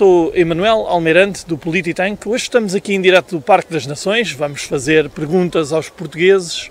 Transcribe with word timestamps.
Sou 0.00 0.32
Emanuel 0.34 0.86
Almeirante 0.88 1.46
do 1.46 1.58
Polititank. 1.58 2.26
Hoje 2.26 2.44
estamos 2.44 2.74
aqui 2.74 2.94
em 2.94 3.02
direto 3.02 3.36
do 3.36 3.42
Parque 3.42 3.70
das 3.70 3.84
Nações. 3.86 4.32
Vamos 4.32 4.62
fazer 4.62 5.10
perguntas 5.10 5.74
aos 5.74 5.90
portugueses 5.90 6.70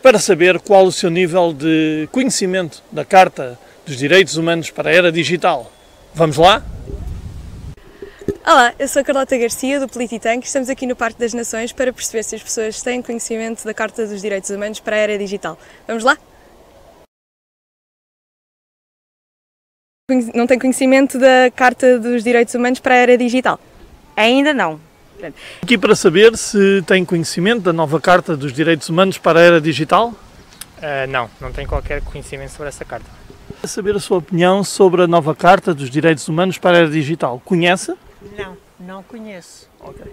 para 0.00 0.16
saber 0.20 0.60
qual 0.60 0.86
o 0.86 0.92
seu 0.92 1.10
nível 1.10 1.52
de 1.52 2.08
conhecimento 2.12 2.84
da 2.92 3.04
Carta 3.04 3.58
dos 3.84 3.96
Direitos 3.96 4.36
Humanos 4.36 4.70
para 4.70 4.90
a 4.90 4.92
Era 4.92 5.10
Digital. 5.10 5.72
Vamos 6.14 6.36
lá? 6.36 6.64
Olá, 8.46 8.72
eu 8.78 8.86
sou 8.86 9.02
Carlota 9.02 9.36
Garcia 9.36 9.80
do 9.80 9.88
Polititank. 9.88 10.46
Estamos 10.46 10.70
aqui 10.70 10.86
no 10.86 10.94
Parque 10.94 11.18
das 11.18 11.34
Nações 11.34 11.72
para 11.72 11.92
perceber 11.92 12.22
se 12.22 12.36
as 12.36 12.42
pessoas 12.44 12.80
têm 12.80 13.02
conhecimento 13.02 13.64
da 13.64 13.74
Carta 13.74 14.06
dos 14.06 14.22
Direitos 14.22 14.50
Humanos 14.50 14.78
para 14.78 14.94
a 14.94 15.00
Era 15.00 15.18
Digital. 15.18 15.58
Vamos 15.84 16.04
lá? 16.04 16.16
Não 20.08 20.46
tem 20.46 20.56
conhecimento 20.56 21.18
da 21.18 21.50
Carta 21.50 21.98
dos 21.98 22.22
Direitos 22.22 22.54
Humanos 22.54 22.78
para 22.78 22.94
a 22.94 22.98
Era 22.98 23.18
Digital? 23.18 23.58
Ainda 24.16 24.54
não. 24.54 24.78
Aqui 25.60 25.76
para 25.76 25.96
saber 25.96 26.36
se 26.36 26.80
tem 26.86 27.04
conhecimento 27.04 27.62
da 27.62 27.72
nova 27.72 28.00
Carta 28.00 28.36
dos 28.36 28.52
Direitos 28.52 28.88
Humanos 28.88 29.18
para 29.18 29.40
a 29.40 29.42
Era 29.42 29.60
Digital? 29.60 30.10
Uh, 30.10 31.10
não, 31.10 31.28
não 31.40 31.52
tenho 31.52 31.68
qualquer 31.68 32.02
conhecimento 32.02 32.50
sobre 32.50 32.68
essa 32.68 32.84
carta. 32.84 33.10
Quer 33.60 33.66
saber 33.66 33.96
a 33.96 33.98
sua 33.98 34.18
opinião 34.18 34.62
sobre 34.62 35.02
a 35.02 35.08
nova 35.08 35.34
Carta 35.34 35.74
dos 35.74 35.90
Direitos 35.90 36.28
Humanos 36.28 36.56
para 36.56 36.76
a 36.76 36.80
Era 36.82 36.88
Digital? 36.88 37.42
Conhece? 37.44 37.92
Não, 38.38 38.56
não 38.78 39.02
conheço. 39.02 39.68
Ok. 39.80 40.06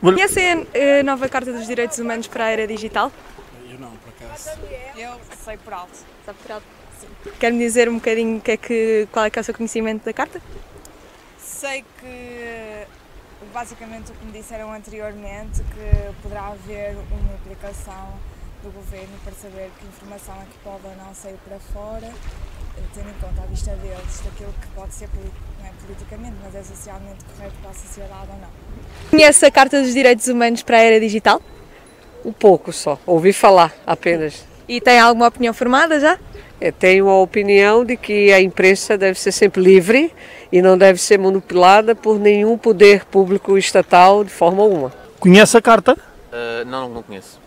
Conhecem 0.00 0.66
a 1.00 1.02
nova 1.02 1.28
Carta 1.28 1.52
dos 1.52 1.66
Direitos 1.66 1.98
Humanos 1.98 2.26
para 2.28 2.44
a 2.44 2.48
Era 2.48 2.66
Digital? 2.66 3.12
Eu 3.70 3.78
não, 3.78 3.90
por 3.90 4.26
acaso. 4.26 4.58
Eu 4.96 5.20
sei 5.44 5.58
por 5.58 5.74
alto. 5.74 5.98
Sabe 6.24 6.38
por 6.42 6.50
alto? 6.50 6.83
Quer-me 7.38 7.58
dizer 7.58 7.88
um 7.88 7.94
bocadinho 7.94 8.40
que 8.40 8.50
é 8.50 8.56
que, 8.56 9.08
qual 9.10 9.24
é, 9.24 9.30
que 9.30 9.38
é 9.38 9.42
o 9.42 9.44
seu 9.44 9.54
conhecimento 9.54 10.04
da 10.04 10.12
carta? 10.12 10.40
Sei 11.38 11.84
que, 12.00 12.86
basicamente, 13.52 14.10
o 14.12 14.14
que 14.14 14.24
me 14.26 14.32
disseram 14.32 14.72
anteriormente, 14.72 15.62
que 15.62 16.22
poderá 16.22 16.48
haver 16.48 16.96
uma 17.10 17.34
aplicação 17.34 18.12
do 18.62 18.70
governo 18.70 19.12
para 19.22 19.32
saber 19.34 19.70
que 19.78 19.86
informação 19.86 20.34
é 20.36 20.44
que 20.44 20.58
pode 20.62 20.86
ou 20.86 20.96
não 20.96 21.14
sair 21.14 21.36
para 21.46 21.58
fora, 21.58 22.10
tendo 22.94 23.10
em 23.10 23.14
conta 23.20 23.42
a 23.42 23.46
vista 23.46 23.70
deles 23.76 24.20
daquilo 24.24 24.52
que 24.60 24.66
pode 24.68 24.94
ser 24.94 25.08
não 25.60 25.66
é 25.66 25.72
politicamente, 25.84 26.36
mas 26.42 26.54
é 26.54 26.62
socialmente 26.62 27.24
correto 27.24 27.54
para 27.60 27.70
a 27.70 27.74
sociedade 27.74 28.28
ou 28.30 28.38
não. 28.38 29.10
Conhece 29.10 29.46
a 29.46 29.50
Carta 29.50 29.82
dos 29.82 29.92
Direitos 29.92 30.28
Humanos 30.28 30.62
para 30.62 30.78
a 30.78 30.80
Era 30.80 31.00
Digital? 31.00 31.42
Um 32.24 32.32
pouco 32.32 32.72
só, 32.72 32.98
ouvi 33.06 33.32
falar 33.32 33.72
apenas. 33.86 34.44
E 34.68 34.80
tem 34.80 34.98
alguma 34.98 35.28
opinião 35.28 35.52
formada 35.52 36.00
já? 36.00 36.18
Eu 36.60 36.72
tenho 36.72 37.08
a 37.08 37.20
opinião 37.20 37.84
de 37.84 37.96
que 37.96 38.32
a 38.32 38.40
imprensa 38.40 38.96
deve 38.96 39.18
ser 39.18 39.32
sempre 39.32 39.62
livre 39.62 40.12
e 40.50 40.62
não 40.62 40.78
deve 40.78 40.98
ser 40.98 41.18
manipulada 41.18 41.94
por 41.94 42.18
nenhum 42.18 42.56
poder 42.56 43.04
público 43.04 43.58
estatal 43.58 44.24
de 44.24 44.30
forma 44.30 44.62
alguma. 44.62 44.92
Conhece 45.20 45.56
a 45.56 45.62
carta? 45.62 45.92
Uh, 45.92 46.64
não, 46.66 46.88
não 46.88 47.02
conheço. 47.02 47.44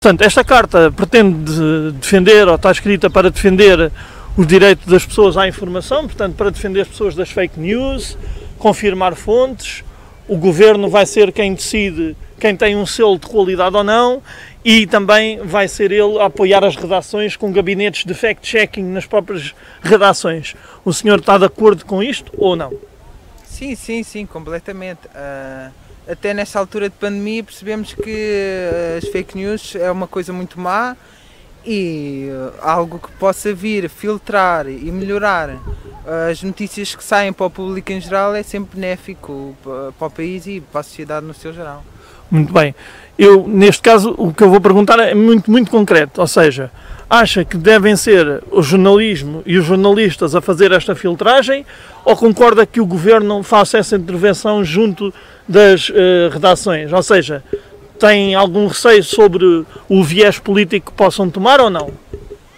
Portanto, 0.00 0.22
esta 0.22 0.44
carta 0.44 0.92
pretende 0.92 1.92
defender, 1.92 2.48
ou 2.48 2.54
está 2.54 2.70
escrita 2.70 3.10
para 3.10 3.30
defender 3.30 3.92
os 4.38 4.46
direitos 4.46 4.86
das 4.86 5.04
pessoas 5.04 5.36
à 5.36 5.48
informação, 5.48 6.06
portanto, 6.06 6.36
para 6.36 6.48
defender 6.48 6.82
as 6.82 6.88
pessoas 6.88 7.16
das 7.16 7.28
fake 7.28 7.58
news, 7.58 8.16
confirmar 8.56 9.16
fontes, 9.16 9.82
o 10.28 10.36
governo 10.36 10.88
vai 10.88 11.04
ser 11.06 11.32
quem 11.32 11.54
decide 11.54 12.16
quem 12.38 12.54
tem 12.56 12.76
um 12.76 12.86
selo 12.86 13.18
de 13.18 13.26
qualidade 13.26 13.74
ou 13.74 13.82
não 13.82 14.22
e 14.64 14.86
também 14.86 15.38
vai 15.42 15.66
ser 15.66 15.90
ele 15.90 16.20
a 16.20 16.26
apoiar 16.26 16.62
as 16.62 16.76
redações 16.76 17.34
com 17.34 17.50
gabinetes 17.50 18.04
de 18.04 18.14
fact-checking 18.14 18.84
nas 18.84 19.06
próprias 19.06 19.52
redações. 19.82 20.54
O 20.84 20.92
senhor 20.92 21.18
está 21.18 21.36
de 21.36 21.44
acordo 21.44 21.84
com 21.84 22.00
isto 22.00 22.30
ou 22.38 22.54
não? 22.54 22.72
Sim, 23.44 23.74
sim, 23.74 24.04
sim, 24.04 24.24
completamente. 24.24 25.00
Uh, 25.08 25.72
até 26.08 26.32
nesta 26.32 26.60
altura 26.60 26.88
de 26.88 26.94
pandemia 26.94 27.42
percebemos 27.42 27.92
que 27.92 28.68
as 28.98 29.08
fake 29.08 29.36
news 29.36 29.74
é 29.74 29.90
uma 29.90 30.06
coisa 30.06 30.32
muito 30.32 30.60
má 30.60 30.96
e 31.70 32.30
uh, 32.30 32.54
algo 32.62 32.98
que 32.98 33.12
possa 33.18 33.52
vir 33.52 33.90
filtrar 33.90 34.66
e 34.66 34.90
melhorar 34.90 35.50
uh, 35.50 36.30
as 36.30 36.42
notícias 36.42 36.94
que 36.94 37.04
saem 37.04 37.30
para 37.30 37.44
o 37.44 37.50
público 37.50 37.92
em 37.92 38.00
geral 38.00 38.34
é 38.34 38.42
sempre 38.42 38.80
benéfico 38.80 39.54
para 39.98 40.06
o 40.06 40.10
país 40.10 40.46
e 40.46 40.62
para 40.62 40.80
a 40.80 40.82
sociedade 40.82 41.26
no 41.26 41.34
seu 41.34 41.52
geral. 41.52 41.84
Muito 42.30 42.52
bem. 42.54 42.74
Eu, 43.18 43.46
neste 43.46 43.82
caso, 43.82 44.14
o 44.16 44.32
que 44.32 44.42
eu 44.42 44.48
vou 44.48 44.60
perguntar 44.60 44.98
é 44.98 45.14
muito, 45.14 45.50
muito 45.50 45.70
concreto, 45.70 46.20
ou 46.20 46.26
seja, 46.26 46.70
acha 47.08 47.44
que 47.44 47.56
devem 47.56 47.96
ser 47.96 48.42
o 48.50 48.62
jornalismo 48.62 49.42
e 49.44 49.58
os 49.58 49.64
jornalistas 49.66 50.34
a 50.34 50.40
fazer 50.40 50.72
esta 50.72 50.94
filtragem 50.94 51.66
ou 52.04 52.16
concorda 52.16 52.64
que 52.64 52.80
o 52.80 52.86
governo 52.86 53.42
faça 53.42 53.76
essa 53.76 53.96
intervenção 53.96 54.64
junto 54.64 55.12
das 55.46 55.90
uh, 55.90 56.28
redações? 56.30 56.92
Ou 56.92 57.02
seja, 57.02 57.42
tem 57.98 58.34
algum 58.34 58.66
receio 58.66 59.02
sobre 59.02 59.66
o 59.88 60.04
viés 60.04 60.38
político 60.38 60.90
que 60.90 60.96
possam 60.96 61.28
tomar 61.28 61.60
ou 61.60 61.68
não? 61.68 61.90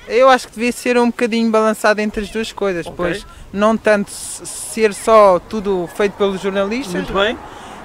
Eu 0.07 0.29
acho 0.29 0.49
que 0.49 0.55
devia 0.55 0.73
ser 0.73 0.99
um 0.99 1.07
bocadinho 1.07 1.51
balançado 1.51 2.01
entre 2.01 2.23
as 2.23 2.31
duas 2.31 2.53
coisas, 2.53 2.85
okay. 2.85 2.97
pois 2.97 3.27
não 3.53 3.77
tanto 3.77 4.11
ser 4.11 4.93
só 4.93 5.39
tudo 5.39 5.89
feito 5.95 6.15
pelos 6.15 6.41
jornalistas, 6.41 6.95
Muito 6.95 7.13
bem. 7.13 7.39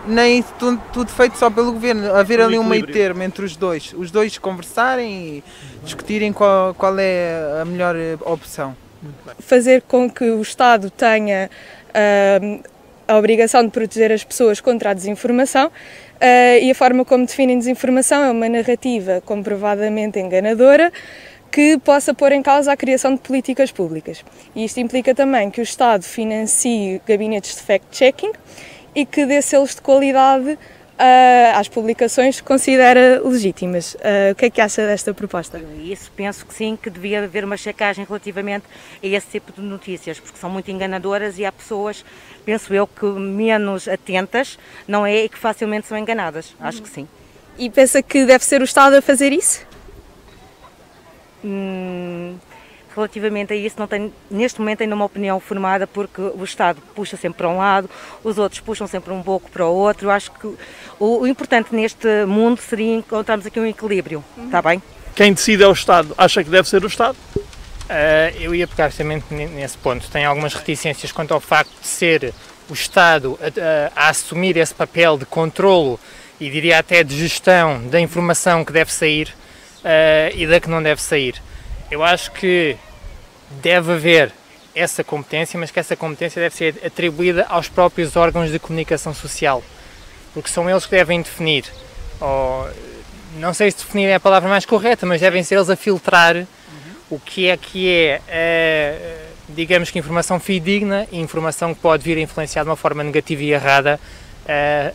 nem 0.08 0.44
tudo, 0.58 0.82
tudo 0.92 1.12
feito 1.12 1.38
só 1.38 1.52
pelo 1.52 1.72
governo. 1.72 2.16
Haver 2.16 2.40
um 2.40 2.46
ali 2.46 2.58
um 2.58 2.64
meio 2.64 2.88
termo 2.88 3.22
entre 3.22 3.46
os 3.46 3.56
dois, 3.56 3.94
os 3.96 4.10
dois 4.10 4.40
conversarem 4.40 5.14
e 5.38 5.44
discutirem 5.84 6.34
qual, 6.34 6.74
qual 6.74 6.98
é 6.98 7.60
a 7.62 7.66
melhor 7.66 7.96
eh, 7.96 8.18
opção. 8.22 8.76
Fazer 9.40 9.84
com 9.84 10.10
que 10.10 10.32
o 10.32 10.42
Estado 10.42 10.90
tenha 10.90 11.48
uh, 11.90 12.64
a 13.08 13.18
obrigação 13.18 13.64
de 13.64 13.70
proteger 13.70 14.12
as 14.12 14.24
pessoas 14.24 14.60
contra 14.60 14.92
a 14.92 14.94
desinformação 14.94 15.72
Uh, 16.16 16.64
e 16.64 16.72
a 16.72 16.76
forma 16.76 17.04
como 17.04 17.26
definem 17.26 17.58
desinformação 17.58 18.24
é 18.24 18.32
uma 18.32 18.48
narrativa 18.48 19.22
comprovadamente 19.26 20.18
enganadora 20.18 20.92
que 21.52 21.78
possa 21.80 22.14
pôr 22.14 22.32
em 22.32 22.42
causa 22.42 22.72
a 22.72 22.78
criação 22.78 23.16
de 23.16 23.22
políticas 23.22 23.72
públicas. 23.72 24.24
E 24.56 24.66
isto 24.66 24.80
implica 24.80 25.14
também 25.14 25.50
que 25.50 25.62
o 25.62 25.64
Estado 25.64 26.04
financie 26.04 27.02
gabinetes 27.06 27.56
de 27.56 27.62
fact-checking 27.62 28.32
e 28.94 29.06
que 29.06 29.26
dê 29.26 29.42
selos 29.42 29.76
de 29.76 29.82
qualidade 29.82 30.58
uh, 31.00 31.58
às 31.60 31.68
publicações 31.68 32.42
considera 32.42 33.22
legítimas. 33.24 33.96
Uh, 33.96 34.32
o 34.32 34.36
que 34.36 34.46
é 34.46 34.50
que 34.50 34.62
acha 34.62 34.86
desta 34.86 35.14
proposta? 35.14 35.62
Isso 35.84 36.12
penso 36.16 36.46
que 36.46 36.54
sim, 36.54 36.78
que 36.82 36.90
devia 36.90 37.24
haver 37.24 37.44
uma 37.44 37.58
checagem 37.58 38.06
relativamente 38.06 38.66
a 39.04 39.08
esse 39.08 39.28
tipo 39.28 39.52
de 39.52 39.62
notícias, 39.62 40.20
porque 40.20 40.38
são 40.38 40.50
muito 40.50 40.70
enganadoras 40.72 41.38
e 41.38 41.46
há 41.46 41.52
pessoas 41.52 42.04
penso 42.46 42.74
eu 42.74 42.86
que 42.86 43.06
menos 43.06 43.88
atentas, 43.88 44.60
não 44.88 45.06
é? 45.06 45.24
E 45.24 45.30
que 45.30 45.38
facilmente 45.38 45.88
são 45.88 45.98
enganadas. 45.98 46.56
Acho 46.60 46.82
que 46.82 46.90
sim. 46.90 47.08
E 47.58 47.70
pensa 47.70 48.04
que 48.04 48.26
deve 48.26 48.46
ser 48.46 48.62
o 48.62 48.66
Estado 48.66 48.96
a 48.96 49.02
fazer 49.02 49.32
isso? 49.32 49.66
Hum, 51.44 52.36
relativamente 52.96 53.54
a 53.54 53.56
isso, 53.56 53.76
não 53.78 53.88
tenho, 53.88 54.14
neste 54.30 54.60
momento 54.60 54.82
ainda 54.82 54.96
uma 54.96 55.06
opinião 55.06 55.40
formada, 55.40 55.86
porque 55.86 56.22
o 56.22 56.44
Estado 56.44 56.82
puxa 56.96 57.18
sempre 57.18 57.38
para 57.38 57.50
um 57.50 57.58
lado, 57.58 57.90
os 58.24 58.38
outros 58.38 58.62
puxam 58.62 58.88
sempre 58.88 59.12
um 59.14 59.22
pouco 59.22 59.50
para 59.52 59.66
o 59.66 59.74
outro. 59.74 60.08
Eu 60.08 60.12
acho 60.12 60.32
que 60.32 60.48
o, 60.48 60.58
o, 61.00 61.28
importante 61.28 61.76
neste 61.76 62.26
mundo 62.26 62.60
seria 62.60 62.96
encontrarmos 62.96 63.46
aqui 63.46 63.60
um 63.60 63.66
equilíbrio, 63.66 64.24
uhum. 64.38 64.46
está 64.46 64.62
bem? 64.62 64.82
Quem 65.16 65.34
decide 65.34 65.64
é 65.64 65.68
o 65.68 65.72
Estado. 65.72 66.14
Acha 66.18 66.44
que 66.44 66.50
deve 66.50 66.68
ser 66.68 66.84
o 66.84 66.88
Estado? 66.88 67.18
Uh, 67.36 68.36
eu 68.40 68.56
ia 68.56 68.68
pegar 68.68 68.90
justamente 68.90 69.26
nesse 69.32 69.78
ponto. 69.78 70.10
Tenho 70.10 70.28
algumas 70.28 70.54
reticências 70.54 71.12
quanto 71.12 71.34
ao 71.34 71.40
facto 71.40 71.72
de 71.80 71.88
ser 71.88 72.34
o 72.70 72.74
Estado 72.74 73.40
a, 73.42 74.02
a, 74.02 74.08
a, 74.08 74.10
assumir 74.10 74.58
esse 74.58 74.74
papel 74.74 75.18
de 75.18 75.26
controlo 75.26 76.00
e 76.40 76.50
diria 76.50 76.80
até 76.80 77.04
de 77.04 77.18
gestão 77.18 77.88
da 77.88 78.00
informação 78.00 78.66
que 78.66 78.74
deve 78.74 78.92
sair 78.92 79.34
uh, 79.84 80.36
e 80.36 80.48
da 80.48 80.60
que 80.60 80.70
não 80.70 80.82
deve 80.82 81.02
sair. 81.02 81.36
Eu 81.90 82.04
acho 82.04 82.32
que 82.32 82.76
deve 83.50 83.94
haver 83.94 84.32
essa 84.74 85.04
competência, 85.04 85.60
mas 85.60 85.72
que 85.72 85.80
essa 85.80 85.96
competência 85.96 86.42
deve 86.42 86.56
ser 86.56 86.76
atribuída 86.86 87.46
aos 87.48 87.70
próprios 87.70 88.16
órgãos 88.16 88.52
de 88.52 88.60
comunicação 88.60 89.14
social, 89.14 89.64
porque 90.34 90.50
são 90.50 90.70
eles 90.70 90.86
que 90.86 90.92
devem 90.92 91.22
definir, 91.22 91.66
ou, 92.20 92.68
não 93.38 93.54
sei 93.54 93.72
se 93.72 93.78
definir 93.78 94.08
é 94.08 94.16
a 94.16 94.20
palavra 94.20 94.50
mais 94.50 94.66
correta, 94.66 95.06
mas 95.06 95.22
devem 95.22 95.44
ser 95.44 95.56
eles 95.56 95.70
a 95.70 95.76
filtrar 95.76 96.46
o 97.10 97.20
que 97.20 97.48
é 97.48 97.56
que 97.56 97.90
é, 97.90 98.22
é 98.28 99.26
digamos 99.50 99.92
que 99.92 100.00
informação 100.00 100.40
fidedigna 100.40 101.08
e 101.12 101.20
informação 101.20 101.74
que 101.74 101.80
pode 101.80 102.04
vir 102.04 102.18
a 102.18 102.22
influenciar 102.22 102.64
de 102.64 102.70
uma 102.70 102.76
forma 102.76 103.04
negativa 103.04 103.44
e 103.44 103.52
errada 103.52 104.00
é, 104.48 104.92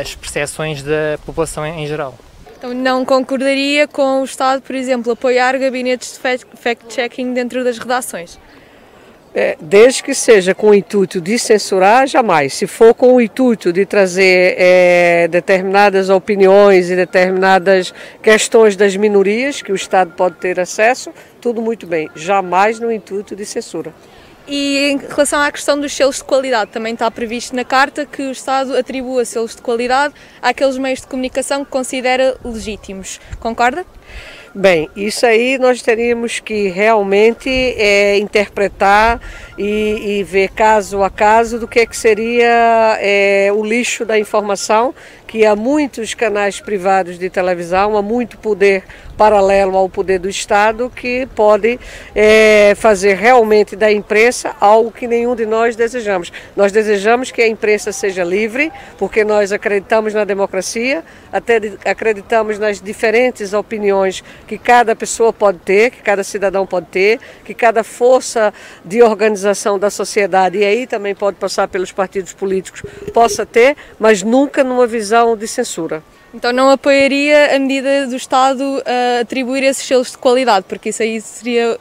as 0.00 0.14
percepções 0.14 0.82
da 0.82 1.18
população 1.24 1.66
em 1.66 1.86
geral. 1.86 2.18
Então 2.60 2.74
não 2.74 3.06
concordaria 3.06 3.88
com 3.88 4.20
o 4.20 4.24
Estado, 4.24 4.60
por 4.60 4.76
exemplo, 4.76 5.12
apoiar 5.12 5.56
gabinetes 5.56 6.12
de 6.12 6.58
fact-checking 6.58 7.32
dentro 7.32 7.64
das 7.64 7.78
redações? 7.78 8.38
É, 9.34 9.56
desde 9.58 10.02
que 10.02 10.12
seja 10.12 10.54
com 10.54 10.68
o 10.68 10.74
intuito 10.74 11.22
de 11.22 11.38
censurar, 11.38 12.06
jamais. 12.06 12.52
Se 12.52 12.66
for 12.66 12.92
com 12.92 13.14
o 13.14 13.20
intuito 13.20 13.72
de 13.72 13.86
trazer 13.86 14.56
é, 14.58 15.26
determinadas 15.28 16.10
opiniões 16.10 16.90
e 16.90 16.96
determinadas 16.96 17.94
questões 18.22 18.76
das 18.76 18.94
minorias 18.94 19.62
que 19.62 19.72
o 19.72 19.74
Estado 19.74 20.12
pode 20.14 20.36
ter 20.36 20.60
acesso, 20.60 21.10
tudo 21.40 21.62
muito 21.62 21.86
bem. 21.86 22.10
Jamais 22.14 22.78
no 22.78 22.92
intuito 22.92 23.34
de 23.34 23.46
censura. 23.46 23.94
E 24.52 24.90
em 24.90 24.96
relação 24.96 25.40
à 25.40 25.52
questão 25.52 25.78
dos 25.78 25.92
selos 25.92 26.16
de 26.16 26.24
qualidade, 26.24 26.72
também 26.72 26.92
está 26.92 27.08
previsto 27.08 27.54
na 27.54 27.64
carta 27.64 28.04
que 28.04 28.20
o 28.22 28.32
Estado 28.32 28.76
atribua 28.76 29.24
selos 29.24 29.54
de 29.54 29.62
qualidade 29.62 30.12
àqueles 30.42 30.76
meios 30.76 31.02
de 31.02 31.06
comunicação 31.06 31.64
que 31.64 31.70
considera 31.70 32.36
legítimos. 32.44 33.20
Concorda? 33.38 33.86
Bem, 34.52 34.90
isso 34.96 35.24
aí 35.24 35.58
nós 35.58 35.80
teríamos 35.80 36.40
que 36.40 36.66
realmente 36.66 37.48
é, 37.48 38.18
interpretar 38.18 39.20
e, 39.56 40.18
e, 40.18 40.24
ver 40.24 40.48
caso 40.48 41.04
a 41.04 41.10
caso 41.10 41.56
do 41.56 41.68
que, 41.68 41.78
é 41.78 41.86
que 41.86 41.96
seria 41.96 42.98
é, 43.00 43.52
o 43.54 43.64
lixo 43.64 44.04
da 44.04 44.18
informação, 44.18 44.92
que 45.24 45.46
há 45.46 45.54
muitos 45.54 46.14
canais 46.14 46.58
privados 46.60 47.16
de 47.16 47.30
televisão, 47.30 47.96
há 47.96 48.02
muito 48.02 48.38
poder 48.38 48.82
paralelo 49.16 49.76
ao 49.76 49.86
poder 49.86 50.18
do 50.18 50.30
Estado 50.30 50.90
que 50.90 51.28
pode 51.36 51.78
é, 52.14 52.72
fazer 52.74 53.16
realmente 53.16 53.76
da 53.76 53.92
imprensa 53.92 54.56
algo 54.58 54.90
que 54.90 55.06
nenhum 55.06 55.36
de 55.36 55.44
nós 55.44 55.76
desejamos. 55.76 56.32
Nós 56.56 56.72
desejamos 56.72 57.30
que 57.30 57.42
a 57.42 57.46
imprensa 57.46 57.92
seja 57.92 58.24
livre, 58.24 58.72
porque 58.98 59.22
nós 59.22 59.52
acreditamos 59.52 60.14
na 60.14 60.24
democracia, 60.24 61.04
até 61.30 61.60
acreditamos 61.84 62.58
nas 62.58 62.80
diferentes 62.80 63.52
opiniões 63.52 64.24
que 64.50 64.58
cada 64.58 64.96
pessoa 64.96 65.32
pode 65.32 65.58
ter, 65.58 65.92
que 65.92 66.02
cada 66.02 66.24
cidadão 66.24 66.66
pode 66.66 66.86
ter, 66.86 67.20
que 67.44 67.54
cada 67.54 67.84
força 67.84 68.52
de 68.84 69.00
organização 69.00 69.78
da 69.78 69.88
sociedade, 69.90 70.58
e 70.58 70.64
aí 70.64 70.88
também 70.88 71.14
pode 71.14 71.36
passar 71.36 71.68
pelos 71.68 71.92
partidos 71.92 72.32
políticos, 72.32 72.82
possa 73.14 73.46
ter, 73.46 73.76
mas 73.96 74.24
nunca 74.24 74.64
numa 74.64 74.88
visão 74.88 75.36
de 75.36 75.46
censura. 75.46 76.02
Então 76.34 76.52
não 76.52 76.68
apoiaria 76.68 77.54
a 77.54 77.58
medida 77.60 78.08
do 78.08 78.16
Estado 78.16 78.82
atribuir 79.20 79.62
esses 79.62 79.86
selos 79.86 80.10
de 80.10 80.18
qualidade, 80.18 80.66
porque 80.68 80.88
isso 80.88 81.00
aí 81.04 81.20
seria, 81.20 81.78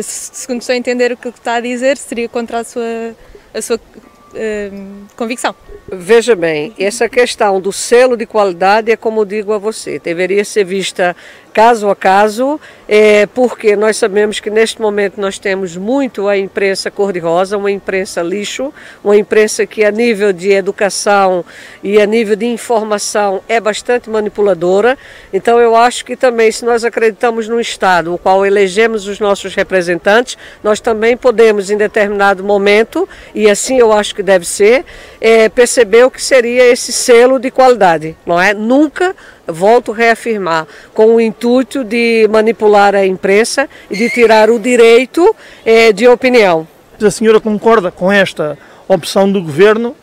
segundo 0.00 0.60
estou 0.60 0.74
a 0.74 0.76
entender 0.76 1.10
o 1.10 1.16
que 1.16 1.30
está 1.30 1.54
a 1.54 1.60
dizer, 1.60 1.96
seria 1.96 2.28
contra 2.28 2.60
a 2.60 2.64
sua, 2.64 3.16
a 3.52 3.60
sua 3.60 3.76
uh, 3.76 5.06
convicção. 5.16 5.52
Veja 5.90 6.36
bem, 6.36 6.74
essa 6.78 7.08
questão 7.08 7.60
do 7.60 7.72
selo 7.72 8.14
de 8.14 8.26
qualidade 8.26 8.92
é 8.92 8.96
como 8.96 9.24
digo 9.24 9.54
a 9.54 9.58
você, 9.58 9.98
deveria 9.98 10.44
ser 10.44 10.64
vista 10.64 11.16
caso 11.58 11.90
a 11.90 11.96
caso, 11.96 12.60
é, 12.86 13.26
porque 13.26 13.74
nós 13.74 13.96
sabemos 13.96 14.38
que 14.38 14.48
neste 14.48 14.80
momento 14.80 15.20
nós 15.20 15.40
temos 15.40 15.76
muito 15.76 16.28
a 16.28 16.38
imprensa 16.38 16.88
cor-de-rosa, 16.88 17.58
uma 17.58 17.68
imprensa 17.68 18.22
lixo, 18.22 18.72
uma 19.02 19.16
imprensa 19.16 19.66
que 19.66 19.84
a 19.84 19.90
nível 19.90 20.32
de 20.32 20.52
educação 20.52 21.44
e 21.82 22.00
a 22.00 22.06
nível 22.06 22.36
de 22.36 22.46
informação 22.46 23.42
é 23.48 23.58
bastante 23.60 24.08
manipuladora. 24.08 24.96
Então 25.32 25.58
eu 25.58 25.74
acho 25.74 26.04
que 26.04 26.14
também 26.14 26.52
se 26.52 26.64
nós 26.64 26.84
acreditamos 26.84 27.48
no 27.48 27.60
Estado, 27.60 28.14
o 28.14 28.18
qual 28.18 28.46
elegemos 28.46 29.08
os 29.08 29.18
nossos 29.18 29.56
representantes, 29.56 30.38
nós 30.62 30.78
também 30.78 31.16
podemos 31.16 31.70
em 31.70 31.76
determinado 31.76 32.44
momento, 32.44 33.08
e 33.34 33.50
assim 33.50 33.80
eu 33.80 33.92
acho 33.92 34.14
que 34.14 34.22
deve 34.22 34.46
ser, 34.46 34.84
é, 35.20 35.48
perceber 35.48 36.04
o 36.04 36.10
que 36.10 36.22
seria 36.22 36.70
esse 36.70 36.92
selo 36.92 37.36
de 37.40 37.50
qualidade, 37.50 38.16
não 38.24 38.40
é? 38.40 38.54
Nunca 38.54 39.12
volto 39.48 39.92
a 39.92 39.94
reafirmar, 39.94 40.66
com 40.94 41.14
o 41.14 41.20
intuito 41.20 41.82
de 41.82 42.28
manipular 42.30 42.94
a 42.94 43.04
imprensa 43.06 43.68
e 43.90 43.96
de 43.96 44.10
tirar 44.10 44.50
o 44.50 44.58
direito 44.58 45.34
eh, 45.64 45.92
de 45.92 46.06
opinião. 46.06 46.68
A 47.00 47.10
senhora 47.10 47.40
concorda 47.40 47.90
com 47.90 48.10
esta 48.10 48.58
opção 48.86 49.30
do 49.30 49.42
governo 49.42 49.96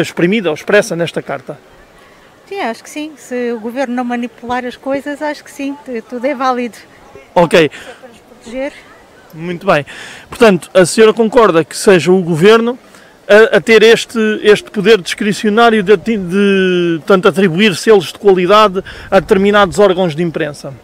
exprimida 0.00 0.48
ou 0.48 0.54
expressa 0.54 0.96
nesta 0.96 1.20
carta? 1.20 1.58
Sim, 2.46 2.60
acho 2.60 2.82
que 2.82 2.90
sim. 2.90 3.12
Se 3.16 3.52
o 3.52 3.60
governo 3.60 3.94
não 3.94 4.04
manipular 4.04 4.64
as 4.64 4.76
coisas, 4.76 5.22
acho 5.22 5.44
que 5.44 5.50
sim, 5.50 5.76
tudo 6.08 6.26
é 6.26 6.34
válido. 6.34 6.76
Ok. 7.34 7.68
Para 7.68 8.08
nos 8.08 8.18
proteger. 8.18 8.72
Muito 9.32 9.66
bem. 9.66 9.86
Portanto, 10.28 10.70
a 10.74 10.84
senhora 10.84 11.14
concorda 11.14 11.64
que 11.64 11.76
seja 11.76 12.12
o 12.12 12.20
governo 12.20 12.78
a, 13.32 13.56
a, 13.56 13.60
ter 13.60 13.82
este, 13.82 14.18
este 14.42 14.70
poder 14.70 15.00
discricionário 15.00 15.82
de, 15.82 15.96
de 15.96 17.00
tanto 17.06 17.28
atribuir 17.28 17.74
selos 17.76 18.12
de 18.12 18.18
qualidade 18.18 18.82
a 19.10 19.20
determinados 19.20 19.78
órgãos 19.78 20.14
de 20.14 20.22
imprensa? 20.22 20.74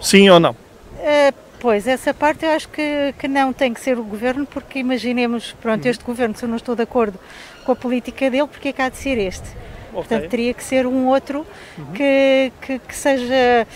Sim 0.00 0.30
ou 0.30 0.40
não? 0.40 0.52
Uh, 0.52 1.34
pois, 1.60 1.86
essa 1.86 2.14
parte 2.14 2.44
eu 2.44 2.50
acho 2.50 2.68
que, 2.68 3.14
que 3.18 3.28
não 3.28 3.52
tem 3.52 3.74
que 3.74 3.80
ser 3.80 3.98
o 3.98 4.04
governo, 4.04 4.46
porque 4.46 4.78
imaginemos, 4.78 5.54
pronto, 5.60 5.84
este 5.86 6.04
governo, 6.04 6.34
se 6.36 6.44
eu 6.44 6.48
não 6.48 6.56
estou 6.56 6.74
de 6.74 6.82
acordo 6.82 7.18
com 7.64 7.72
a 7.72 7.76
política 7.76 8.30
dele, 8.30 8.46
porque 8.46 8.68
é 8.68 8.72
que 8.72 8.82
há 8.82 8.88
de 8.88 8.96
ser 8.96 9.18
este? 9.18 9.48
Okay. 9.48 9.92
Portanto, 9.92 10.28
teria 10.28 10.54
que 10.54 10.62
ser 10.62 10.86
um 10.86 11.06
outro 11.08 11.46
uhum. 11.76 11.92
que, 11.92 12.52
que, 12.62 12.78
que, 12.78 12.94
seja. 12.94 13.66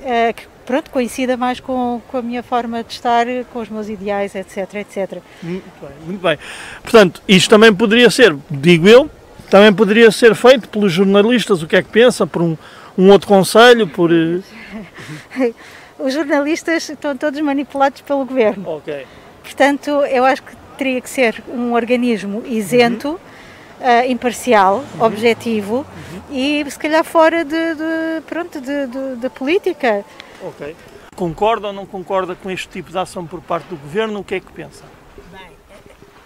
Uh, 0.00 0.34
que 0.34 0.57
pronto, 0.68 0.90
coincida 0.90 1.34
mais 1.34 1.60
com, 1.60 1.98
com 2.08 2.18
a 2.18 2.22
minha 2.22 2.42
forma 2.42 2.84
de 2.84 2.92
estar, 2.92 3.24
com 3.50 3.60
os 3.60 3.70
meus 3.70 3.88
ideais, 3.88 4.34
etc, 4.34 4.74
etc. 4.74 5.22
Muito 5.42 5.64
bem, 5.80 5.90
muito 6.04 6.20
bem. 6.20 6.38
Portanto, 6.82 7.22
isto 7.26 7.48
também 7.48 7.74
poderia 7.74 8.10
ser, 8.10 8.36
digo 8.50 8.86
eu, 8.86 9.10
também 9.48 9.72
poderia 9.72 10.10
ser 10.10 10.34
feito 10.34 10.68
pelos 10.68 10.92
jornalistas, 10.92 11.62
o 11.62 11.66
que 11.66 11.74
é 11.74 11.82
que 11.82 11.88
pensa, 11.88 12.26
por 12.26 12.42
um, 12.42 12.54
um 12.98 13.10
outro 13.10 13.26
conselho, 13.26 13.88
por... 13.88 14.10
Eh, 14.12 15.54
os 15.98 16.12
jornalistas 16.12 16.86
estão 16.90 17.16
todos 17.16 17.40
manipulados 17.40 18.02
pelo 18.02 18.26
governo. 18.26 18.68
Ok. 18.68 19.06
Portanto, 19.42 19.88
eu 20.04 20.22
acho 20.22 20.42
que 20.42 20.52
teria 20.76 21.00
que 21.00 21.08
ser 21.08 21.42
um 21.48 21.72
organismo 21.72 22.42
isento, 22.46 23.12
uhum. 23.12 23.28
Uh, 23.78 24.10
imparcial, 24.10 24.84
uhum. 24.98 25.06
objetivo 25.06 25.76
uhum. 25.76 26.36
e 26.36 26.68
se 26.68 26.76
calhar 26.76 27.04
fora 27.04 27.44
de, 27.44 27.74
de 27.76 28.20
pronto 28.26 28.60
de, 28.60 28.86
de, 28.88 29.16
de, 29.20 29.30
política. 29.30 30.04
Ok. 30.42 30.76
Concorda 31.16 31.68
ou 31.68 31.72
não 31.72 31.84
concorda 31.84 32.34
com 32.34 32.50
este 32.50 32.68
tipo 32.68 32.90
de 32.90 32.98
ação 32.98 33.26
por 33.26 33.40
parte 33.40 33.66
do 33.68 33.76
governo? 33.76 34.20
O 34.20 34.24
que 34.24 34.36
é 34.36 34.40
que 34.40 34.52
pensa? 34.52 34.84
Bem, 35.32 35.50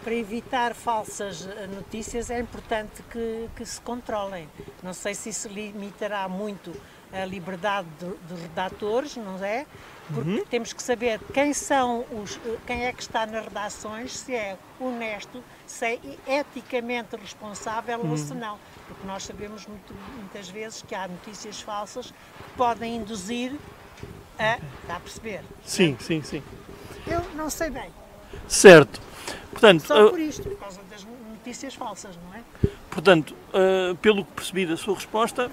para 0.04 0.14
evitar 0.14 0.74
falsas 0.74 1.48
notícias 1.74 2.30
é 2.30 2.38
importante 2.38 3.02
que, 3.10 3.48
que 3.56 3.64
se 3.64 3.80
controlem. 3.80 4.48
Não 4.82 4.92
sei 4.92 5.14
se 5.14 5.30
isso 5.30 5.48
limitará 5.48 6.28
muito 6.28 6.72
a 7.12 7.24
liberdade 7.24 7.88
dos 7.98 8.40
redatores, 8.40 9.16
não 9.16 9.42
é? 9.44 9.66
Porque 10.12 10.30
uhum. 10.30 10.44
temos 10.46 10.72
que 10.72 10.82
saber 10.82 11.20
quem 11.32 11.52
são 11.52 12.04
os, 12.10 12.40
quem 12.66 12.86
é 12.86 12.92
que 12.92 13.02
está 13.02 13.24
nas 13.24 13.44
redações, 13.44 14.18
se 14.18 14.34
é 14.34 14.56
honesto, 14.80 15.42
se 15.66 15.86
é 15.86 15.98
eticamente 16.26 17.14
responsável 17.16 18.00
uhum. 18.00 18.10
ou 18.10 18.16
se 18.16 18.34
não. 18.34 18.58
Porque 18.88 19.06
nós 19.06 19.24
sabemos 19.24 19.66
muito, 19.66 19.94
muitas 20.18 20.48
vezes 20.48 20.82
que 20.82 20.94
há 20.94 21.06
notícias 21.06 21.60
falsas 21.60 22.06
que 22.10 22.56
podem 22.56 22.96
induzir 22.96 23.54
é, 24.38 24.58
está 24.82 24.96
a 24.96 25.00
perceber? 25.00 25.40
Sim, 25.64 25.96
sim, 26.00 26.22
sim. 26.22 26.42
Eu 27.06 27.20
não 27.34 27.50
sei 27.50 27.70
bem. 27.70 27.90
Certo. 28.48 29.00
Portanto, 29.50 29.86
Só 29.86 30.10
por 30.10 30.18
isto, 30.18 30.42
por 30.42 30.58
causa 30.58 30.80
das 30.90 31.04
notícias 31.04 31.74
falsas, 31.74 32.16
não 32.16 32.34
é? 32.34 32.42
Portanto, 32.90 33.34
uh, 33.48 33.94
pelo 33.96 34.24
que 34.24 34.32
percebi 34.32 34.66
da 34.66 34.76
sua 34.76 34.94
resposta, 34.94 35.50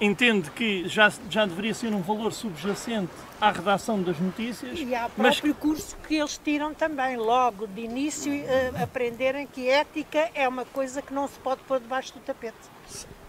entende 0.00 0.50
que 0.50 0.88
já, 0.88 1.12
já 1.30 1.46
deveria 1.46 1.74
ser 1.74 1.88
um 1.88 2.02
valor 2.02 2.32
subjacente 2.32 3.12
à 3.40 3.50
redação 3.50 4.02
das 4.02 4.18
notícias. 4.18 4.78
E 4.78 4.94
ao 4.94 5.10
próprio 5.10 5.54
mas... 5.54 5.58
curso 5.58 5.96
que 6.06 6.16
eles 6.16 6.38
tiram 6.42 6.74
também, 6.74 7.16
logo 7.16 7.66
de 7.66 7.82
início, 7.82 8.32
uh, 8.32 8.82
aprenderem 8.82 9.46
que 9.46 9.68
ética 9.68 10.30
é 10.34 10.48
uma 10.48 10.64
coisa 10.64 11.00
que 11.02 11.12
não 11.12 11.28
se 11.28 11.38
pode 11.40 11.60
pôr 11.62 11.80
debaixo 11.80 12.12
do 12.14 12.20
tapete. 12.20 12.56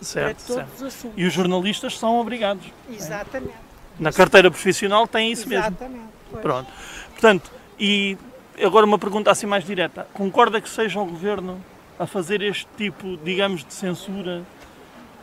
Certo, 0.01 0.39
certo. 0.41 1.13
E 1.15 1.25
os 1.25 1.34
jornalistas 1.34 1.98
são 1.98 2.20
obrigados. 2.20 2.65
Exatamente. 2.89 3.51
É? 3.51 3.66
Na 4.00 4.12
carteira 4.12 4.50
profissional 4.51 5.08
tem 5.08 5.32
isso 5.32 5.51
Exatamente, 5.51 5.94
mesmo. 5.94 6.10
Pois. 6.32 6.42
Pronto. 6.42 6.72
Portanto, 7.12 7.51
e 7.80 8.18
agora 8.62 8.86
uma 8.86 9.00
pergunta 9.00 9.32
assim 9.32 9.46
mais 9.46 9.63
direta. 9.63 10.08
Concorda 10.13 10.62
que 10.62 10.70
seja 10.70 11.00
o 11.00 11.06
Governo 11.06 11.63
a 11.98 12.06
fazer 12.06 12.42
este 12.42 12.68
tipo, 12.77 13.18
digamos, 13.24 13.63
de 13.63 13.74
censura 13.74 14.44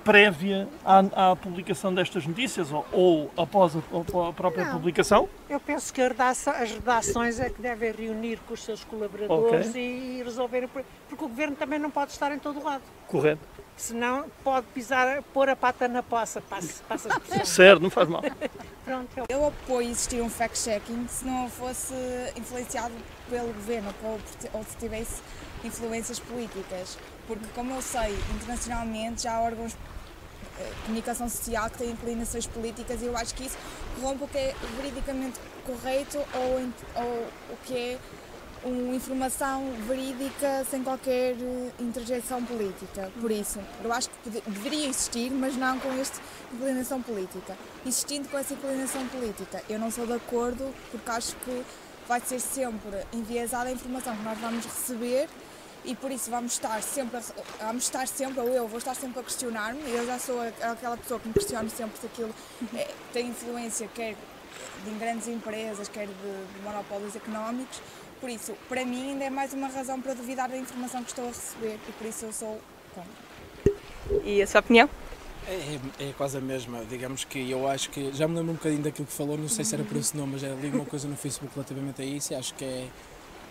prévia 0.02 0.68
à, 0.84 1.30
à 1.30 1.36
publicação 1.36 1.94
destas 1.94 2.26
notícias 2.26 2.70
ou, 2.70 2.84
ou 2.92 3.30
após 3.38 3.74
a, 3.74 3.78
a 4.28 4.32
própria 4.32 4.66
Não, 4.66 4.72
publicação? 4.72 5.28
Eu 5.48 5.58
penso 5.58 5.92
que 5.94 6.02
redação, 6.02 6.52
as 6.52 6.70
redações 6.72 7.40
é 7.40 7.48
que 7.48 7.62
devem 7.62 7.90
reunir 7.90 8.38
com 8.46 8.52
os 8.52 8.62
seus 8.62 8.84
colaboradores 8.84 9.68
okay. 9.68 9.80
e, 9.80 10.18
e 10.18 10.22
resolver, 10.22 10.68
porque 10.68 11.24
o 11.24 11.28
Governo 11.28 11.56
também 11.56 11.78
não 11.78 11.90
pode 11.90 12.12
estar 12.12 12.30
em 12.32 12.38
todo 12.38 12.60
o 12.60 12.64
lado. 12.64 12.82
Correto 13.08 13.63
senão 13.76 14.26
pode 14.42 14.66
pisar, 14.68 15.22
pôr 15.32 15.48
a 15.48 15.56
pata 15.56 15.88
na 15.88 16.02
poça, 16.02 16.40
passa, 16.40 16.82
passa 16.88 17.12
a 17.12 17.16
expressão. 17.16 17.44
Certo, 17.46 17.82
não 17.82 17.90
faz 17.90 18.08
mal. 18.08 18.22
Pronto, 18.84 19.08
eu... 19.16 19.26
eu 19.28 19.46
apoio 19.46 19.88
existir 19.88 20.20
um 20.20 20.30
fact-checking 20.30 21.06
se 21.08 21.24
não 21.24 21.48
fosse 21.48 21.94
influenciado 22.36 22.94
pelo 23.28 23.52
governo 23.52 23.94
ou 24.52 24.64
se 24.64 24.76
tivesse 24.76 25.22
influências 25.64 26.18
políticas, 26.18 26.98
porque 27.26 27.46
como 27.54 27.74
eu 27.74 27.82
sei, 27.82 28.14
internacionalmente 28.34 29.22
já 29.22 29.34
há 29.36 29.40
órgãos 29.40 29.72
de 29.72 29.78
eh, 30.60 30.72
comunicação 30.84 31.28
social 31.28 31.70
que 31.70 31.78
têm 31.78 31.90
inclinações 31.90 32.46
políticas 32.46 33.00
e 33.00 33.06
eu 33.06 33.16
acho 33.16 33.34
que 33.34 33.46
isso 33.46 33.56
corrompe 33.98 34.24
o 34.24 34.28
que 34.28 34.38
é 34.38 34.54
veridicamente 34.76 35.40
correto 35.64 36.18
ou, 36.34 37.02
ou 37.02 37.26
o 37.50 37.56
que 37.64 37.76
é 37.76 37.98
uma 38.64 38.94
informação 38.94 39.62
verídica 39.86 40.64
sem 40.70 40.82
qualquer 40.82 41.36
eh, 41.38 41.70
interjeição 41.78 42.42
política. 42.44 43.10
Por 43.20 43.30
isso, 43.30 43.60
eu 43.82 43.92
acho 43.92 44.08
que 44.22 44.30
deveria 44.30 44.88
existir, 44.88 45.30
mas 45.30 45.56
não 45.56 45.78
com 45.78 45.92
esta 46.00 46.18
inclinação 46.52 47.02
política. 47.02 47.56
Existindo 47.84 48.28
com 48.28 48.38
essa 48.38 48.54
inclinação 48.54 49.06
política, 49.08 49.62
eu 49.68 49.78
não 49.78 49.90
sou 49.90 50.06
de 50.06 50.14
acordo 50.14 50.72
porque 50.90 51.10
acho 51.10 51.36
que 51.36 51.62
vai 52.08 52.20
ser 52.20 52.40
sempre 52.40 53.04
enviesada 53.12 53.68
a 53.68 53.72
informação 53.72 54.16
que 54.16 54.22
nós 54.22 54.38
vamos 54.38 54.64
receber 54.64 55.28
e 55.84 55.94
por 55.94 56.10
isso 56.10 56.30
vamos 56.30 56.52
estar 56.52 56.82
sempre, 56.82 57.18
a, 57.18 57.66
vamos 57.66 57.84
estar 57.84 58.08
sempre, 58.08 58.40
ou 58.40 58.48
eu 58.48 58.66
vou 58.66 58.78
estar 58.78 58.94
sempre 58.94 59.20
a 59.20 59.22
questionar-me, 59.22 59.82
eu 59.90 60.06
já 60.06 60.18
sou 60.18 60.40
aquela 60.40 60.96
pessoa 60.96 61.20
que 61.20 61.28
me 61.28 61.34
questiona 61.34 61.68
sempre 61.68 61.98
se 61.98 62.06
aquilo 62.06 62.34
é, 62.74 62.88
tem 63.12 63.28
influência, 63.28 63.86
quer 63.94 64.16
de 64.84 64.90
grandes 64.98 65.28
empresas, 65.28 65.88
quer 65.88 66.06
de, 66.06 66.12
de 66.12 66.62
monopólios 66.62 67.14
económicos, 67.16 67.80
por 68.24 68.30
isso, 68.30 68.54
para 68.70 68.86
mim 68.86 69.10
ainda 69.10 69.24
é 69.26 69.28
mais 69.28 69.52
uma 69.52 69.68
razão 69.68 70.00
para 70.00 70.14
duvidar 70.14 70.48
da 70.48 70.56
informação 70.56 71.04
que 71.04 71.10
estou 71.10 71.26
a 71.26 71.28
receber 71.28 71.78
e 71.86 71.92
por 71.92 72.06
isso 72.06 72.24
eu 72.24 72.32
sou 72.32 72.58
contra. 72.94 74.24
E 74.24 74.40
a 74.40 74.46
sua 74.46 74.60
opinião? 74.60 74.88
É, 75.46 75.78
é, 76.00 76.12
quase 76.16 76.38
a 76.38 76.40
mesma, 76.40 76.82
digamos 76.88 77.22
que 77.22 77.50
eu 77.50 77.68
acho 77.68 77.90
que, 77.90 78.14
já 78.14 78.26
me 78.26 78.34
lembro 78.34 78.52
um 78.52 78.54
bocadinho 78.54 78.82
daquilo 78.82 79.06
que 79.06 79.12
falou, 79.12 79.36
não 79.36 79.46
sei 79.46 79.62
se 79.62 79.74
era 79.74 79.84
por 79.84 79.98
esse 79.98 80.16
nome, 80.16 80.32
mas 80.32 80.40
já 80.40 80.48
li 80.54 80.70
uma 80.70 80.86
coisa 80.86 81.06
no 81.06 81.16
Facebook 81.16 81.52
relativamente 81.54 82.00
a 82.00 82.04
isso 82.06 82.32
e 82.32 82.36
acho 82.36 82.54
que 82.54 82.64
é, 82.64 82.86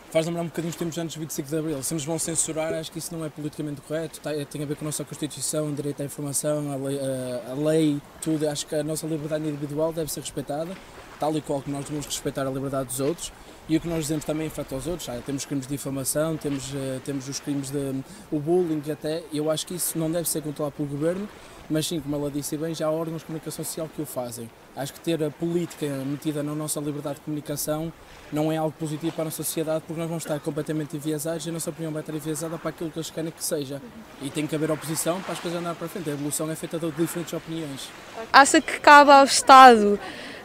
faz 0.09 0.25
lembrar 0.25 0.41
um 0.41 0.45
bocadinho 0.45 0.71
os 0.71 0.75
tempos 0.75 0.97
antes 0.97 1.15
do 1.17 1.19
25 1.19 1.47
de 1.47 1.55
Abril. 1.55 1.83
Se 1.83 1.93
nos 1.93 2.03
vão 2.03 2.17
censurar, 2.17 2.73
acho 2.73 2.91
que 2.91 2.97
isso 2.97 3.15
não 3.15 3.23
é 3.23 3.29
politicamente 3.29 3.79
correto, 3.81 4.19
tem 4.49 4.63
a 4.63 4.65
ver 4.65 4.75
com 4.75 4.85
a 4.85 4.87
nossa 4.87 5.05
Constituição, 5.05 5.67
o 5.67 5.71
direito 5.71 6.01
à 6.01 6.05
informação, 6.05 6.71
a 6.71 6.75
lei, 6.77 6.99
a, 6.99 7.51
a 7.51 7.53
lei, 7.53 8.01
tudo. 8.23 8.49
Acho 8.49 8.65
que 8.65 8.73
a 8.73 8.83
nossa 8.83 9.05
liberdade 9.05 9.47
individual 9.47 9.93
deve 9.93 10.11
ser 10.11 10.21
respeitada, 10.21 10.75
tal 11.23 11.37
e 11.37 11.41
qual 11.41 11.61
que 11.61 11.71
nós 11.71 11.85
devemos 11.85 12.05
respeitar 12.05 12.45
a 12.45 12.49
liberdade 12.49 12.87
dos 12.87 12.99
outros 12.99 13.31
e 13.69 13.77
o 13.77 13.79
que 13.79 13.87
nós 13.87 14.01
dizemos 14.01 14.25
também 14.25 14.47
afeta 14.47 14.75
aos 14.75 14.87
outros. 14.87 15.07
Ah, 15.07 15.17
temos 15.25 15.45
crimes 15.45 15.65
de 15.65 15.71
difamação, 15.73 16.35
temos, 16.35 16.73
uh, 16.73 16.99
temos 17.05 17.29
os 17.29 17.39
crimes 17.39 17.69
de 17.69 18.03
o 18.29 18.41
bullying 18.41 18.83
até. 18.91 19.23
Eu 19.31 19.49
acho 19.49 19.65
que 19.65 19.73
isso 19.73 19.97
não 19.97 20.11
deve 20.11 20.27
ser 20.27 20.41
controlado 20.41 20.75
pelo 20.75 20.89
governo, 20.89 21.29
mas 21.69 21.87
sim, 21.87 22.01
como 22.01 22.13
ela 22.17 22.29
disse 22.29 22.57
bem, 22.57 22.75
já 22.75 22.87
há 22.87 22.91
órgãos 22.91 23.21
de 23.21 23.25
comunicação 23.25 23.63
social 23.63 23.89
que 23.95 24.01
o 24.01 24.05
fazem. 24.05 24.49
Acho 24.75 24.91
que 24.91 24.99
ter 24.99 25.23
a 25.23 25.29
política 25.29 25.85
metida 26.05 26.43
na 26.43 26.53
nossa 26.53 26.81
liberdade 26.81 27.15
de 27.15 27.21
comunicação 27.21 27.93
não 28.31 28.51
é 28.51 28.57
algo 28.57 28.75
positivo 28.77 29.15
para 29.15 29.29
a 29.29 29.31
sociedade, 29.31 29.83
porque 29.87 30.01
nós 30.01 30.09
vamos 30.09 30.23
estar 30.23 30.37
completamente 30.41 30.97
enviesados 30.97 31.45
e 31.45 31.49
a 31.49 31.53
nossa 31.53 31.69
opinião 31.69 31.93
vai 31.93 32.01
estar 32.01 32.13
enviesada 32.13 32.57
para 32.57 32.69
aquilo 32.69 32.89
que 32.89 32.97
eles 32.97 33.09
querem 33.09 33.31
que 33.31 33.43
seja. 33.43 33.81
E 34.21 34.29
tem 34.29 34.45
que 34.45 34.55
haver 34.55 34.71
oposição 34.71 35.21
para 35.21 35.33
as 35.33 35.39
coisas 35.39 35.57
andarem 35.57 35.77
para 35.77 35.87
frente. 35.87 36.09
A 36.09 36.13
evolução 36.13 36.51
é 36.51 36.55
feita 36.55 36.77
de 36.77 36.91
diferentes 36.91 37.31
opiniões. 37.31 37.87
Acha 38.33 38.59
que 38.59 38.79
cabe 38.79 39.11
ao 39.11 39.23
Estado, 39.23 39.99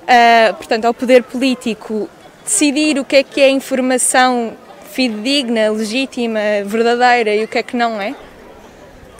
uh, 0.08 0.54
portanto, 0.54 0.86
ao 0.86 0.94
poder 0.94 1.22
político, 1.22 2.08
decidir 2.44 2.98
o 2.98 3.04
que 3.04 3.16
é 3.16 3.22
que 3.22 3.40
é 3.40 3.50
informação 3.50 4.56
fidedigna, 4.90 5.70
legítima, 5.70 6.40
verdadeira 6.64 7.34
e 7.34 7.44
o 7.44 7.48
que 7.48 7.58
é 7.58 7.62
que 7.62 7.76
não 7.76 8.00
é? 8.00 8.14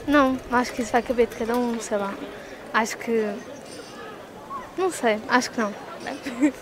Não, 0.07 0.38
acho 0.50 0.73
que 0.73 0.83
isso 0.83 0.90
vai 0.90 1.02
caber 1.02 1.26
de 1.26 1.37
cada 1.37 1.54
um, 1.54 1.78
sei 1.80 1.99
lá. 1.99 2.14
Acho 2.73 2.97
que. 2.97 3.30
Não 4.76 4.90
sei, 4.90 5.18
acho 5.28 5.50
que 5.50 5.61
não. 5.61 5.73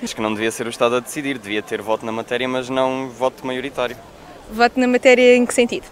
Acho 0.03 0.17
que 0.17 0.23
não 0.23 0.35
devia 0.35 0.51
ser 0.51 0.67
o 0.67 0.71
Estado 0.71 0.97
a 0.97 1.01
decidir, 1.01 1.39
devia 1.39 1.63
ter 1.63 1.81
voto 1.81 2.05
na 2.05 2.11
matéria, 2.11 2.49
mas 2.49 2.69
não 2.69 3.09
voto 3.09 3.47
maioritário. 3.47 3.97
Voto 4.51 4.81
na 4.81 4.89
matéria 4.89 5.37
em 5.37 5.47
que 5.47 5.55
sentido? 5.55 5.87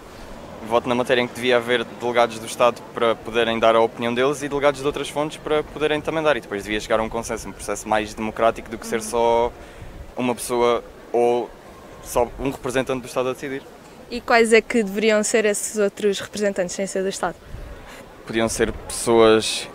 Voto 0.67 0.89
na 0.89 0.95
matéria 0.95 1.21
em 1.21 1.27
que 1.27 1.35
devia 1.35 1.57
haver 1.57 1.83
delegados 1.83 2.39
do 2.39 2.45
Estado 2.45 2.81
para 2.93 3.13
poderem 3.13 3.59
dar 3.59 3.75
a 3.75 3.81
opinião 3.81 4.13
deles 4.13 4.41
e 4.41 4.49
delegados 4.49 4.81
de 4.81 4.87
outras 4.87 5.09
fontes 5.09 5.37
para 5.37 5.63
poderem 5.63 6.01
também 6.01 6.23
dar. 6.23 6.35
E 6.35 6.41
depois 6.41 6.63
devia 6.63 6.79
chegar 6.79 6.99
a 6.99 7.03
um 7.03 7.09
consenso, 7.09 7.47
um 7.47 7.51
processo 7.51 7.87
mais 7.87 8.13
democrático 8.13 8.69
do 8.69 8.77
que 8.77 8.87
ser 8.87 9.01
só 9.01 9.51
uma 10.17 10.33
pessoa 10.33 10.83
ou 11.11 11.49
só 12.03 12.27
um 12.39 12.49
representante 12.49 13.01
do 13.01 13.07
Estado 13.07 13.29
a 13.29 13.33
decidir. 13.33 13.61
E 14.09 14.21
quais 14.21 14.53
é 14.53 14.61
que 14.61 14.83
deveriam 14.83 15.23
ser 15.23 15.45
esses 15.45 15.77
outros 15.77 16.19
representantes 16.19 16.75
sem 16.75 16.85
ser 16.85 17.01
do 17.03 17.09
Estado? 17.09 17.35
Podiam 18.25 18.49
ser 18.49 18.71
pessoas, 18.71 19.67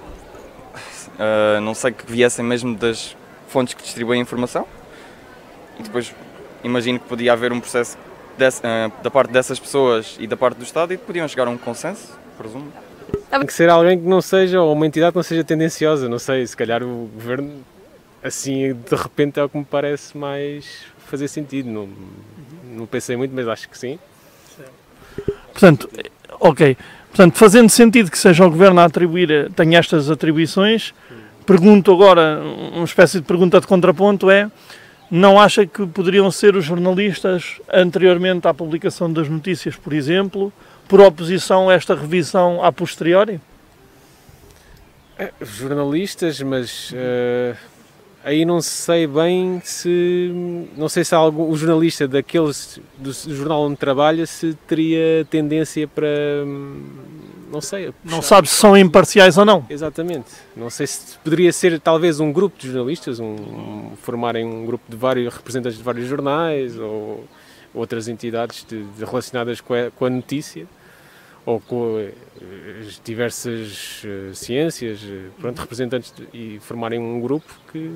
uh, 1.15 1.61
não 1.61 1.75
sei, 1.75 1.93
que 1.93 2.11
viessem 2.11 2.45
mesmo 2.45 2.77
das 2.77 3.17
fontes 3.49 3.75
que 3.75 3.83
distribuem 3.83 4.21
a 4.21 4.23
informação. 4.23 4.67
E 5.79 5.83
depois 5.83 6.15
imagino 6.63 6.99
que 6.99 7.07
podia 7.07 7.33
haver 7.33 7.53
um 7.53 7.61
processo 7.61 7.97
desse, 8.41 8.61
uh, 8.61 8.93
da 9.03 9.11
parte 9.11 9.31
dessas 9.31 9.61
pessoas 9.61 10.17
e 10.19 10.27
da 10.27 10.37
parte 10.37 10.57
do 10.57 10.65
Estado 10.65 10.93
e 10.93 10.99
podiam 10.99 11.29
chegar 11.29 11.47
a 11.47 11.51
um 11.51 11.59
consenso, 11.59 12.19
presumo. 12.37 12.73
Tem 13.31 13.47
que 13.47 13.53
ser 13.53 13.69
alguém 13.69 13.99
que 13.99 14.07
não 14.07 14.21
seja, 14.21 14.61
ou 14.61 14.73
uma 14.73 14.87
entidade 14.87 15.13
que 15.13 15.17
não 15.17 15.23
seja 15.23 15.45
tendenciosa, 15.45 16.09
não 16.09 16.19
sei, 16.19 16.47
se 16.47 16.57
calhar 16.57 16.83
o 16.83 17.09
governo 17.15 17.65
assim 18.23 18.75
de 18.75 18.97
repente 18.97 19.41
é 19.41 19.45
o 19.45 19.49
que 19.49 19.57
me 19.57 19.65
parece 19.65 20.17
mais 20.17 20.85
fazer 21.07 21.29
sentido. 21.29 21.71
Não, 21.71 21.89
não 22.65 22.87
pensei 22.87 23.17
muito, 23.17 23.35
mas 23.35 23.47
acho 23.47 23.69
que 23.69 23.79
sim. 23.79 23.99
Portanto, 25.53 25.89
ok. 26.39 26.77
Portanto, 27.09 27.37
fazendo 27.37 27.69
sentido 27.69 28.11
que 28.11 28.19
seja 28.19 28.47
o 28.47 28.51
Governo 28.51 28.81
a 28.81 28.85
atribuir, 28.85 29.51
tenha 29.57 29.79
estas 29.79 30.09
atribuições, 30.09 30.95
pergunto 31.45 31.93
agora, 31.93 32.41
uma 32.73 32.85
espécie 32.85 33.19
de 33.19 33.27
pergunta 33.27 33.61
de 33.61 33.67
contraponto 33.67 34.31
é, 34.31 34.49
não 35.11 35.41
acha 35.41 35.67
que 35.67 35.85
poderiam 35.87 36.31
ser 36.31 36.55
os 36.55 36.65
jornalistas, 36.65 37.61
anteriormente 37.73 38.47
à 38.47 38.55
publicação 38.55 39.13
das 39.13 39.29
notícias, 39.29 39.75
por 39.75 39.93
exemplo, 39.93 40.53
por 40.87 41.01
oposição 41.01 41.69
a 41.69 41.75
esta 41.75 41.95
revisão 41.95 42.63
a 42.65 42.71
posteriori? 42.71 43.41
É, 45.19 45.33
jornalistas, 45.41 46.41
mas 46.41 46.93
uh, 46.93 47.57
aí 48.25 48.45
não 48.45 48.63
sei 48.63 49.07
bem 49.07 49.61
se 49.65 50.69
não 50.77 50.89
sei 50.89 51.05
se 51.05 51.15
algum, 51.15 51.51
o 51.51 51.57
jornalista 51.57 52.09
daqueles 52.09 52.81
do 52.97 53.13
jornal 53.13 53.63
onde 53.63 53.77
trabalha 53.77 54.25
se 54.27 54.55
teria 54.67 55.27
tendência 55.29 55.87
para 55.87 56.09
não 57.51 57.61
sei 57.61 57.93
não 58.05 58.23
sabe 58.23 58.49
se 58.49 58.55
são 58.55 58.77
imparciais 58.77 59.37
ou 59.37 59.45
não. 59.45 59.67
Exatamente. 59.69 60.31
Não 60.57 60.71
sei 60.71 60.87
se 60.87 61.19
poderia 61.19 61.53
ser 61.53 61.81
talvez 61.81 62.21
um 62.21 62.33
grupo 62.33 62.57
de 62.59 62.69
jornalistas 62.69 63.19
um, 63.19 63.93
formarem 64.03 64.47
um 64.47 64.65
grupo 64.65 64.85
de 64.89 64.97
vários 64.97 65.35
representantes 65.35 65.79
de 65.79 65.85
vários 65.85 66.07
jornais 66.07 66.79
ou 66.79 67.25
outras 67.75 68.09
entidades 68.09 68.65
de, 68.69 68.83
de 68.85 69.05
relacionadas 69.05 69.61
com 69.61 69.75
a, 69.75 69.91
com 69.91 70.05
a 70.05 70.11
notícia 70.11 70.67
ou 71.45 71.61
com 71.61 71.99
eh, 71.99 72.13
as 72.81 73.01
diversas 73.03 74.05
uh, 74.05 74.35
ciências, 74.35 75.03
uh, 75.03 75.31
pronto, 75.41 75.59
representantes 75.59 76.13
de, 76.13 76.29
e 76.33 76.61
formarem 76.61 76.99
um 76.99 77.21
grupo 77.21 77.53
que 77.73 77.91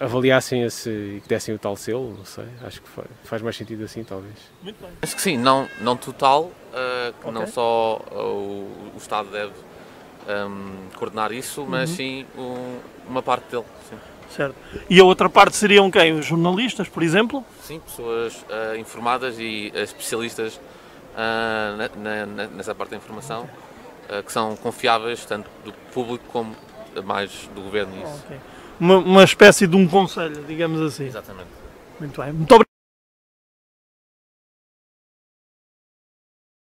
avaliassem 0.00 0.62
esse 0.62 0.90
e 0.90 1.20
que 1.20 1.28
dessem 1.28 1.54
o 1.54 1.58
tal 1.58 1.76
selo, 1.76 2.14
não 2.16 2.24
sei, 2.24 2.46
acho 2.64 2.82
que 2.82 2.88
faz, 2.88 3.06
faz 3.24 3.42
mais 3.42 3.56
sentido 3.56 3.84
assim, 3.84 4.02
talvez. 4.02 4.34
Muito 4.62 4.80
bem. 4.80 4.90
Acho 5.00 5.14
que 5.14 5.22
sim, 5.22 5.36
não, 5.36 5.68
não 5.80 5.96
total, 5.96 6.44
uh, 6.44 7.12
que 7.12 7.28
okay. 7.28 7.32
não 7.32 7.46
só 7.46 8.00
o, 8.10 8.92
o 8.94 8.98
Estado 8.98 9.30
deve 9.30 9.52
um, 9.52 10.30
ehm, 10.30 10.96
coordenar 10.96 11.32
isso, 11.32 11.64
mas 11.68 11.90
uhum. 11.90 11.96
sim 11.96 12.26
um, 12.36 12.78
uma 13.08 13.22
parte 13.22 13.50
dele. 13.50 13.64
Sim. 13.88 13.96
Certo. 14.30 14.56
E 14.88 14.98
a 14.98 15.04
outra 15.04 15.28
parte 15.28 15.56
seriam 15.56 15.90
quem? 15.90 16.14
Os 16.14 16.24
jornalistas, 16.24 16.88
por 16.88 17.02
exemplo? 17.02 17.44
Sim, 17.60 17.80
pessoas 17.80 18.34
uh, 18.48 18.76
informadas 18.78 19.38
e 19.38 19.70
especialistas 19.74 20.56
uh, 20.56 21.76
na, 21.98 22.26
na, 22.26 22.46
nessa 22.46 22.74
parte 22.74 22.92
da 22.92 22.96
informação, 22.96 23.46
okay. 24.06 24.22
que 24.22 24.32
são 24.32 24.56
confiáveis 24.56 25.24
tanto 25.26 25.50
do 25.64 25.72
público 25.92 26.24
como 26.32 26.56
mais 27.04 27.48
do 27.54 27.60
governo. 27.60 27.94
Isso. 27.94 28.24
Okay 28.24 28.51
uma, 28.78 28.98
uma 28.98 29.24
espécie 29.24 29.66
de 29.66 29.76
um 29.76 29.86
conselho, 29.86 30.44
digamos 30.46 30.80
assim. 30.80 31.06
Exatamente. 31.06 31.48
Muito 32.00 32.20
bem. 32.20 32.32
Muito 32.32 32.54
obrigado. 32.54 32.71